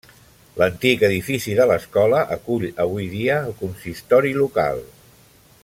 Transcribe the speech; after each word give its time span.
L'antic 0.59 1.03
edifici 1.07 1.53
de 1.59 1.67
l'escola 1.71 2.23
acull 2.37 2.65
avui 2.87 3.07
dia 3.13 3.37
el 3.51 3.55
consistori 3.61 4.33
local. 4.43 4.83